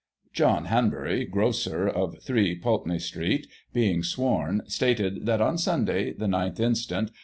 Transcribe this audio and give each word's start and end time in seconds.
John 0.33 0.65
Hanbury, 0.65 1.25
grocer, 1.25 1.87
of 1.87 2.17
3, 2.23 2.55
Pulteney 2.55 2.97
Street, 2.97 3.45
being 3.71 4.01
sworn, 4.01 4.63
stated 4.65 5.27
that, 5.27 5.41
on 5.41 5.59
Sunday, 5.59 6.11
the 6.13 6.25
9th 6.25 6.59
inst. 6.59 6.91